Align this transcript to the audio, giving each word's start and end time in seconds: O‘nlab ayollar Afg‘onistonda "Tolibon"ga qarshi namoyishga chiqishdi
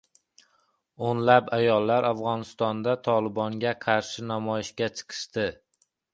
O‘nlab 1.09 1.51
ayollar 1.57 2.07
Afg‘onistonda 2.13 2.97
"Tolibon"ga 3.09 3.75
qarshi 3.85 4.27
namoyishga 4.33 4.91
chiqishdi 4.99 5.47